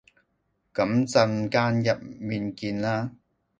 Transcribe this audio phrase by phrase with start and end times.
[0.73, 3.11] 噉陣間入面見啦